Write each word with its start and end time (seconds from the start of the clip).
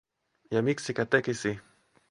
Ja 0.51 0.61
miksikä 0.61 1.05
tekisi? 1.05 1.59